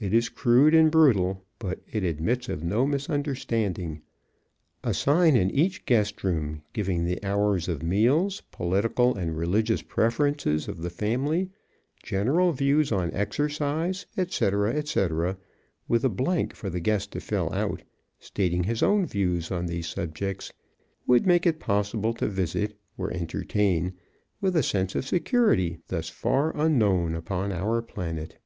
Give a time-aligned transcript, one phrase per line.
[0.00, 4.02] It is crude and brutal, but it admits of no misunderstanding.
[4.82, 10.66] A sign in each guest room, giving the hours of meals, political and religious preferences
[10.66, 11.50] of the family,
[12.02, 15.38] general views on exercise, etc., etc.,
[15.86, 17.84] with a blank for the guest to fill out,
[18.18, 20.52] stating his own views on these subjects,
[21.06, 23.92] would make it possible to visit (or entertain)
[24.40, 28.36] with a sense of security thus far unknown upon our planet.